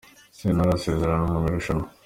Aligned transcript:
Sentore 0.37 0.71
asezererwa 0.75 1.25
mw’irushanwa 1.41 1.85